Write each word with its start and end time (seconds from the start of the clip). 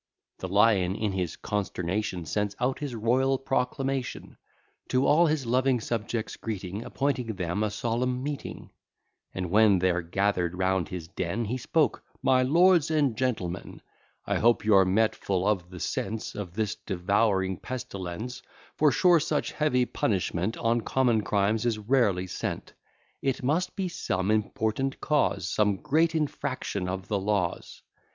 The 0.39 0.47
lion 0.47 0.95
in 0.95 1.15
this 1.15 1.35
consternation. 1.35 2.25
Sends 2.25 2.55
out 2.59 2.79
his 2.79 2.95
royal 2.95 3.37
proclamation, 3.37 4.35
To 4.87 5.05
all 5.05 5.27
his 5.27 5.45
loving 5.45 5.79
subjects 5.79 6.37
greeting, 6.37 6.83
Appointing 6.83 7.35
them 7.35 7.61
a 7.61 7.69
solemn 7.69 8.23
meeting: 8.23 8.71
And 9.31 9.51
when 9.51 9.77
they're 9.77 10.01
gather'd 10.01 10.55
round 10.55 10.89
his 10.89 11.07
den, 11.07 11.45
He 11.45 11.57
spoke, 11.59 12.03
My 12.23 12.41
lords 12.41 12.89
and 12.89 13.15
gentlemen, 13.15 13.79
I 14.25 14.39
hope 14.39 14.65
you're 14.65 14.85
met 14.85 15.15
full 15.15 15.47
of 15.47 15.69
the 15.69 15.79
sense 15.79 16.33
Of 16.33 16.55
this 16.55 16.73
devouring 16.73 17.57
pestilence; 17.57 18.41
For 18.77 18.91
sure 18.91 19.19
such 19.19 19.51
heavy 19.51 19.85
punishment, 19.85 20.57
On 20.57 20.81
common 20.81 21.21
crimes 21.21 21.63
is 21.63 21.77
rarely 21.77 22.25
sent; 22.25 22.73
It 23.21 23.43
must 23.43 23.75
be 23.75 23.87
some 23.87 24.31
important 24.31 24.99
cause, 24.99 25.47
Some 25.47 25.75
great 25.77 26.15
infraction 26.15 26.89
of 26.89 27.07
the 27.07 27.19
laws. 27.19 27.83